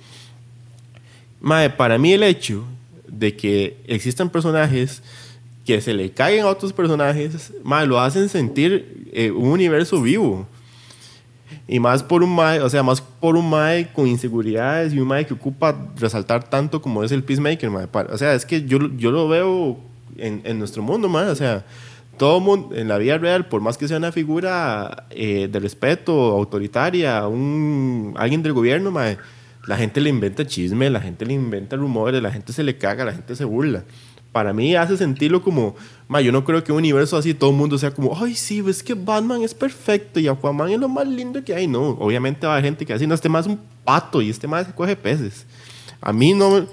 [1.40, 2.66] Mae, para mí el hecho
[3.08, 5.02] de que existan personajes
[5.66, 10.48] que se le caigan a otros personajes, mae, lo hacen sentir eh, un universo vivo.
[11.68, 15.08] Y más por un mae, o sea, más por un mae con inseguridades y un
[15.08, 17.88] mae que ocupa resaltar tanto como es el Peacemaker, mae.
[18.12, 19.78] O sea, es que yo, yo lo veo
[20.18, 21.28] en, en nuestro mundo, mae.
[21.28, 21.66] O sea,
[22.18, 26.14] todo mundo en la vida real, por más que sea una figura eh, de respeto,
[26.32, 29.18] autoritaria, un, alguien del gobierno, mae,
[29.68, 33.06] la gente le inventa chisme, la gente le inventa rumores, la gente se le caga,
[33.06, 33.84] la gente se burla.
[34.36, 35.78] Para mí hace sentirlo como,
[36.10, 38.60] ma, yo no creo que un universo así todo el mundo sea como, ay, sí,
[38.60, 41.68] ves que Batman es perfecto y Aquaman es lo más lindo que hay.
[41.68, 44.30] No, obviamente va a haber gente que así, no, este más es un pato y
[44.30, 45.46] este más coge peces.
[46.02, 46.68] A mí no,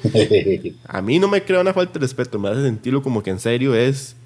[0.89, 3.39] a mí no me crea una falta de respeto, me hace sentirlo como que en
[3.39, 4.17] serio es,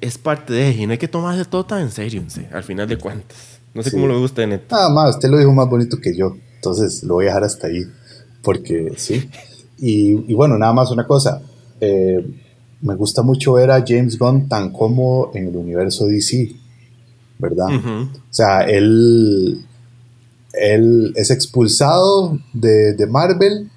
[0.00, 2.98] es parte de, y no hay que tomarse todo tan en serio, al final de
[2.98, 3.60] cuentas.
[3.72, 4.74] No sé cómo lo ve usted, Neto.
[4.74, 6.34] Nada más, usted lo dijo más bonito que yo.
[6.56, 7.84] Entonces lo voy a dejar hasta ahí,
[8.42, 9.30] porque sí.
[9.78, 11.40] Y, bueno, nada más una cosa.
[11.84, 12.24] Eh,
[12.80, 16.54] me gusta mucho ver a James Gunn tan cómodo en el universo DC,
[17.40, 17.66] ¿verdad?
[17.68, 19.64] O sea, él,
[20.52, 23.68] él es expulsado de, de, Marvel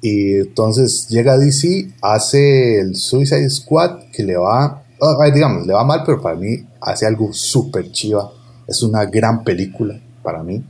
[0.00, 5.74] y entonces llega a DC, hace el Suicide Squad que le va, ah, digamos, le
[5.74, 8.32] va mal, pero para mí hace algo súper chiva.
[8.66, 10.64] Es una gran película para mí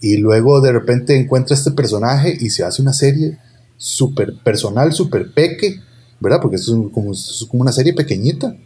[0.00, 3.38] y luego de repente encuentra este personaje y se hace una serie
[3.84, 5.78] súper personal, súper peque,
[6.18, 6.38] ¿verdad?
[6.40, 8.56] Porque es como, como una serie pequeñita,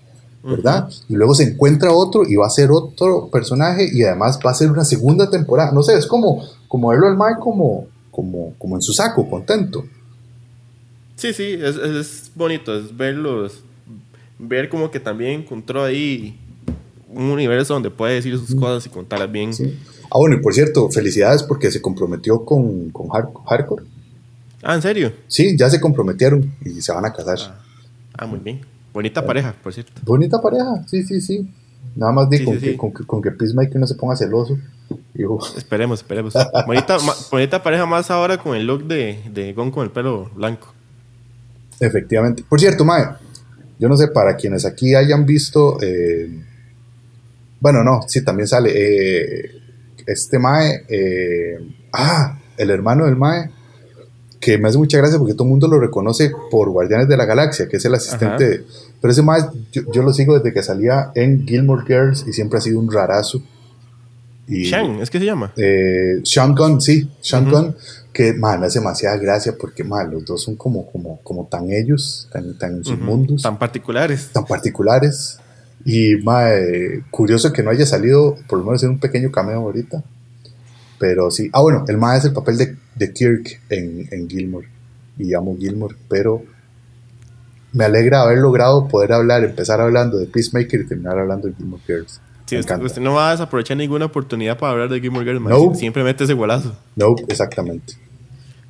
[0.45, 0.89] ¿verdad?
[1.09, 4.55] Y luego se encuentra otro y va a ser otro personaje y además va a
[4.55, 5.73] ser una segunda temporada.
[5.73, 9.85] No sé, es como, como verlo al Mike como, como, como en su saco, contento.
[11.17, 13.65] Sí, sí, es, es bonito, es verlos,
[14.39, 16.39] ver como que también encontró ahí
[17.13, 19.53] un universo donde puede decir sus cosas y contarlas bien.
[19.53, 19.77] Sí.
[20.13, 23.83] Ah, bueno, y por cierto, felicidades porque se comprometió con, con Hardcore.
[24.63, 25.13] Ah, ¿en serio?
[25.27, 27.39] Sí, ya se comprometieron y se van a casar.
[27.41, 27.61] Ah,
[28.19, 28.61] ah muy bien.
[28.93, 29.93] Bonita pareja, por cierto.
[30.05, 31.49] Bonita pareja, sí, sí, sí.
[31.95, 34.59] Nada más di con, Que, con, que, Peacemaker no se ponga celoso.
[35.57, 36.35] Esperemos, esperemos.
[36.67, 36.97] bonita,
[37.31, 40.73] bonita pareja más ahora con el look de, de Gon con el pelo blanco.
[41.81, 42.45] Efectivamente.
[42.49, 43.05] Por cierto, Mae,
[43.79, 45.79] yo no sé, para quienes aquí hayan visto...
[45.83, 46.45] Eh,
[47.61, 48.73] bueno, no, sí, también sale...
[48.75, 49.51] Eh,
[50.07, 51.59] este Mae, eh,
[51.93, 53.51] ah, el hermano del Mae,
[54.41, 57.25] que me hace mucha gracia porque todo el mundo lo reconoce por Guardianes de la
[57.25, 58.65] Galaxia, que es el asistente.
[59.01, 62.61] pero ese Mae, yo, lo sigo desde que salía en Gilmore Girls y siempre ha
[62.61, 63.43] sido un rarazo.
[64.47, 65.53] Y, Shang, ¿es que se llama?
[65.57, 67.77] Eh, Sean Gunn, sí, Sean Gunn,
[68.13, 72.29] que me hace demasiada gracia porque mae, los dos son como, como, como tan ellos,
[72.33, 73.43] tan, tan en sus mundos.
[73.43, 74.31] Tan particulares.
[74.33, 75.39] Tan particulares.
[75.85, 80.03] Y mae, curioso que no haya salido, por lo menos en un pequeño cameo ahorita.
[80.99, 81.49] Pero sí.
[81.53, 84.69] Ah, bueno, el mae es el papel de, de Kirk en, en Gilmore.
[85.19, 86.43] Y amo Gilmore, pero
[87.73, 91.83] me alegra haber logrado poder hablar, empezar hablando de Peacemaker y terminar hablando de Gilmore
[91.87, 92.21] Girls.
[92.47, 95.75] Sí, usted, no va a desaprovechar ninguna oportunidad para hablar de Gilmore Girls, no.
[95.75, 96.75] simplemente ese golazo.
[96.97, 97.95] No, exactamente.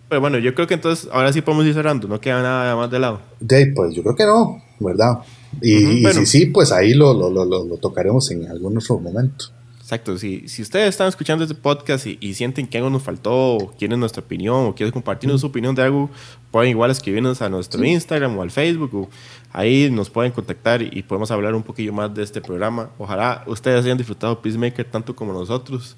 [0.09, 2.91] Pero bueno, yo creo que entonces ahora sí podemos ir cerrando, no queda nada más
[2.91, 3.21] de lado.
[3.38, 5.19] De, pues yo creo que no, ¿verdad?
[5.62, 9.47] Y, si sí, pues ahí lo, lo, lo, lo, tocaremos en algún otro momento.
[9.88, 13.70] Exacto, si, si ustedes están escuchando este podcast y, sienten que algo nos faltó, o
[13.70, 16.11] quieren nuestra opinión, o quieren compartirnos su opinión de algo,
[16.51, 19.08] pueden igual escribirnos a nuestro Instagram o al Facebook, o
[19.50, 22.90] ahí nos pueden contactar y podemos hablar un poquillo más de este programa.
[22.98, 25.96] Ojalá ustedes hayan disfrutado Peacemaker tanto como nosotros.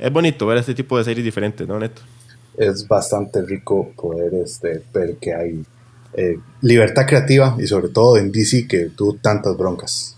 [0.00, 2.02] Es bonito ver este tipo de series diferentes, ¿no, Neto?
[2.56, 5.64] Es bastante rico poder este, ver que hay
[6.14, 10.17] eh, libertad creativa y sobre todo en DC que tuvo tantas broncas.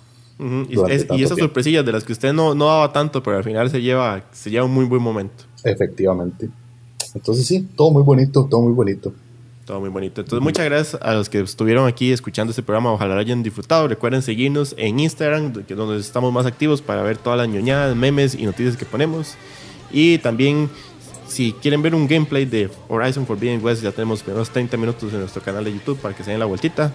[0.69, 3.81] Y, esas sorpresillas de las que usted no, no daba tanto, pero al final se
[3.83, 5.45] lleva, se lleva un muy buen momento.
[5.65, 6.49] Efectivamente.
[7.15, 9.13] Entonces sí, todo muy bonito, todo muy bonito.
[9.65, 10.23] Todo muy bonito.
[10.23, 12.93] Entonces, muchas gracias a los que estuvieron aquí escuchando este programa.
[12.93, 13.87] Ojalá lo hayan disfrutado.
[13.87, 18.35] Recuerden seguirnos en Instagram, es donde estamos más activos para ver todas las ñoñadas, memes
[18.35, 19.35] y noticias que ponemos.
[19.93, 20.69] Y también
[21.29, 25.21] si quieren ver un gameplay de Horizon Forbidden West, ya tenemos unos 30 minutos en
[25.21, 26.93] nuestro canal de YouTube para que se den la vueltita.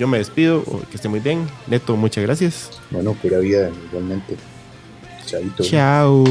[0.00, 1.46] Yo me despido, que esté muy bien.
[1.66, 2.70] Neto, muchas gracias.
[2.90, 4.34] Bueno, pura vida, igualmente.
[5.26, 5.62] Chaito.
[5.62, 6.24] Chao.